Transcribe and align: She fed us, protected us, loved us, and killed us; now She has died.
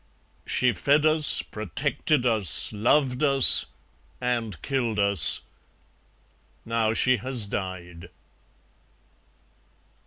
She 0.47 0.73
fed 0.73 1.05
us, 1.05 1.43
protected 1.43 2.25
us, 2.25 2.73
loved 2.73 3.21
us, 3.21 3.67
and 4.19 4.59
killed 4.63 4.97
us; 4.97 5.41
now 6.65 6.91
She 6.93 7.17
has 7.17 7.45
died. 7.45 8.09